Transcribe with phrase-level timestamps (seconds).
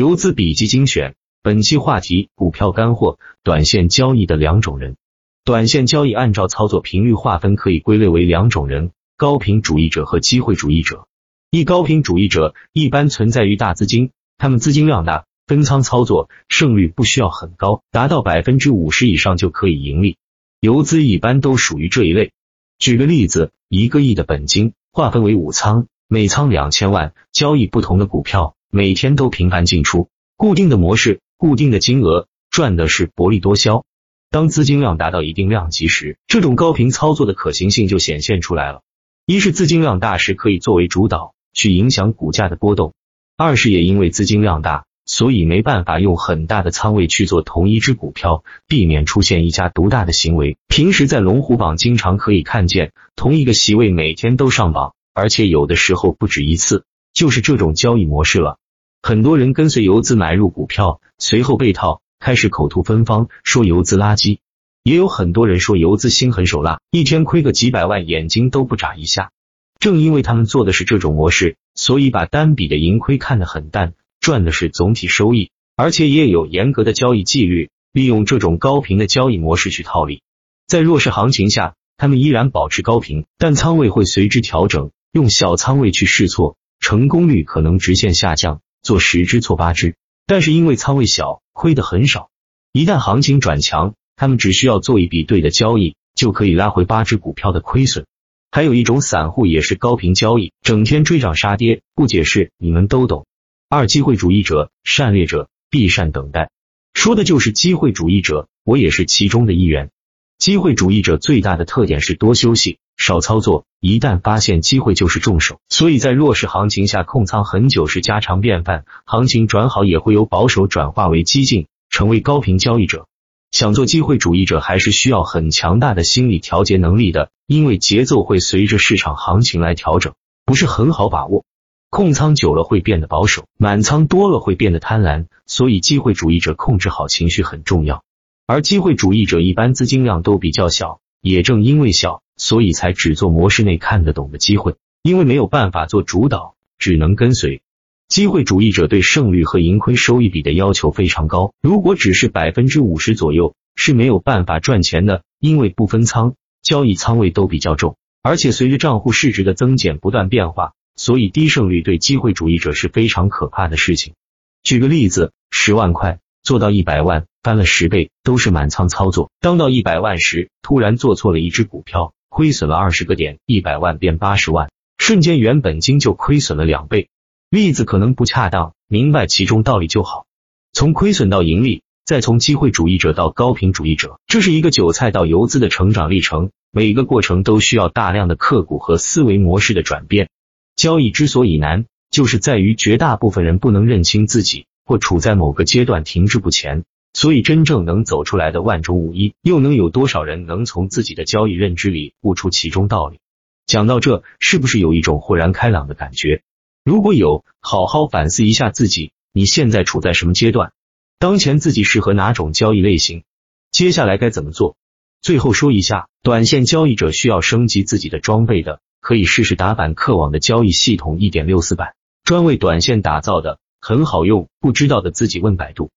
[0.00, 4.96] 游资笔记精选，本期话题：股票干货，短线交易的两种人。
[5.44, 11.06] 短线交易按照操作频率划分，可以归类为两种人：高频主义者和机会主义者。
[11.50, 20.16] 一高频主义者一般存在于大资金，他们资金量大，分仓操作胜率不需要很高，达到百分之五十以上就可以盈利。
[20.60, 22.32] 游资一般都属于这一类。
[22.78, 28.54] 举个例子，一个亿的本金划分为五仓，每仓两千万，交易不同的股票。
[28.72, 33.84] 每天都频繁进出，固定的模式，固定的金额，赚的是薄利多销。
[34.30, 38.82] 当资金量达到一定量级时，这种高频操作的可行性就显现出来了。
[39.26, 42.92] 一是资金量大时可以作为主导去影响股价的波动；
[43.36, 50.58] 二是也因为资金量大，所以没办法用很大的仓位去做同一只股票，避免出现一家独大的行为。
[50.68, 58.58] 平时在龙虎榜经常可以看见同一个席位每天都上榜，而且有的时候不止一次，就是这种交易模式了。
[59.02, 64.40] 很多人跟随游资买入股票，随后被套，开始口吐芬芳，说游资垃圾；
[64.82, 69.30] 也有很多人说游资心狠手辣，一天亏个几百万，眼睛都不眨一下。
[69.78, 80.22] 正因为他们做的是这种模式，所以把单笔的盈亏看得很淡，赚的是总体收益，而且也有严格的交易纪律，利用这种高频的交易模式去套利。
[80.66, 88.60] 在弱势行情下，他们依然保持高频，但仓位会随之调整，用小仓位去试错，成功率可能直线下降。
[88.82, 89.94] 做十只错八只，
[90.26, 92.30] 但是因为仓位小，亏的很少。
[92.72, 98.06] 一旦行情转强，他们只需要做一笔对的交易，就可以拉回八只股票的亏损。
[98.50, 103.26] 还有一种散户也是高频交易，整天追涨杀跌，不解释你们都懂。
[103.68, 106.50] 二机会主义者、善猎者必善等待，
[106.94, 109.90] 说的就是机会主义者，我也是其中的一员。
[110.38, 112.78] 机会主义者最大的特点是多休息。
[113.00, 118.84] 少操作，一旦发现机会就是重手，所以在弱势行情下控仓很久是家常便饭。
[119.06, 123.06] 行情转好也会由保守转化为激进，成为高频交易者。
[123.52, 130.12] 想做机会主义者，还是需要很强大的心理调节能力的，因为节奏会随着市场行情来调整，
[130.44, 131.46] 不是很好把握。
[131.88, 138.04] 控仓久了会变得保守，满仓多了会变得贪婪，所以机会主义者控制好情绪很重要。
[138.46, 142.20] 而机会主义者一般资金量都比较小，也正因为小。
[142.40, 147.60] 所以才只做模式内看得懂的机会，因为没有办法做主导，只能跟随。
[148.08, 164.14] 机会主义者对胜率和盈亏收益比的要求非常高，如果只是百分之五十左右是没有办法赚钱的，因为不分仓，交易仓位都比较重，而且随着账户市值的增减不断变化，所以低胜率对机会主义者是非常可怕的事情。
[164.62, 172.14] 举个例子，十万块做到一百万，翻了十倍，都是满仓操作，当到一百万时，突然做错了一只股票。
[172.40, 177.10] 亏损了二十个点，一百万变八十万，瞬间原本金就亏损了两倍。
[177.50, 180.24] 例子可能不恰当，明白其中道理就好。
[180.72, 186.50] 从亏损到盈利，再从机会主义者到高频主义者，这是一个韭菜到游资的成长历程。
[186.72, 190.30] 每个过程都需要大量的刻骨和思维模式的转变。
[190.76, 196.84] 交易之所以难，就是在于绝大部分人不能认清自己，或处在某个阶段停滞不前。
[197.12, 203.18] 所以，真正能走出来的万中无一，又能有多少人能从自己的交易认知里悟出其中道理？
[203.66, 206.42] 讲到这，是不是有一种豁然开朗的感觉？
[206.84, 210.72] 如果有，好好反思一下自己，你现在处在什么阶段？
[211.18, 213.24] 当前自己适合哪种交易类型？
[213.70, 214.76] 接下来该怎么做？
[215.20, 221.94] 最后说一下，短线交易者需要升级自己的装备的，可以试试打板客网的交易系统一点六四版，
[222.24, 224.48] 专为短线打造的，很好用。
[224.60, 225.90] 不知道的自己问百度。